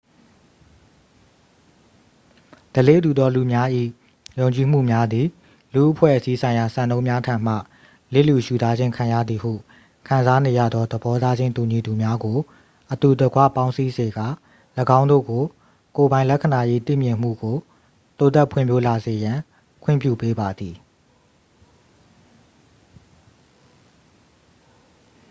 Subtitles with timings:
[2.75, 3.69] ဓလေ့တူသောလူများ၏
[4.39, 5.27] ယုံကြည်မှုများသည်
[5.73, 7.55] လူ့အဖွဲ့အစည်းဆိုင်ရာစံနှုန်းများထံမှ
[8.13, 9.53] လစ်လျူရှုထားခြင်းခံရသည်ဟု
[10.07, 12.37] ခံစားနေရသော သဘောထားချင်းတူညီသူများကို
[12.91, 14.27] အတူတကွပေါင်းစည်းစေကာ
[14.99, 15.43] ၎င်းတို့ကို
[15.95, 17.57] ကိုယ်ပိုင်လက္ခဏာ၏သိမြင်မှုကို
[18.19, 19.37] တိုးတက်ဖွံ့ဖြိုးလာစေရန်
[19.83, 20.75] ခွင့်ပြုပေးပါသည်